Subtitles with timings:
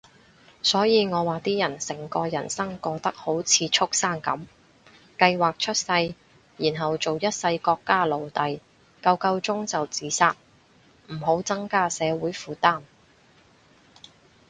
[0.63, 4.47] 所以我話啲人成個人生過得好似畜牲噉，
[5.15, 6.15] 計劃出世，
[6.57, 8.59] 然後做一世國家奴隸，
[9.03, 10.35] 夠夠鐘就自殺，
[11.09, 12.81] 唔好增加社會負擔